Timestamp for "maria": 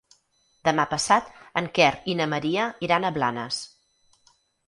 2.33-2.65